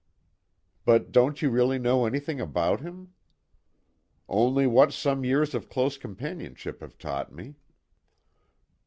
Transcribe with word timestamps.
"But 0.83 1.11
don't 1.11 1.43
you 1.43 1.51
really 1.51 1.77
know 1.77 2.07
anything 2.07 2.41
about 2.41 2.81
him?" 2.81 3.13
"Only 4.27 4.65
what 4.65 4.91
some 4.93 5.23
years 5.23 5.53
of 5.53 5.69
close 5.69 5.95
companionship 5.95 6.81
have 6.81 6.97
taught 6.97 7.31
me." 7.31 7.53